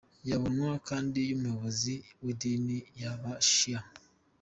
[0.29, 3.79] Yabonwa kandi nk'umuyobizi w'idini ry'aba shia.